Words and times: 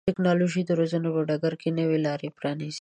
ټکنالوژي 0.09 0.61
د 0.65 0.71
روزنې 0.79 1.09
په 1.15 1.21
ډګر 1.29 1.53
کې 1.61 1.69
نوې 1.79 1.97
لارې 2.05 2.29
پرانیزي. 2.37 2.69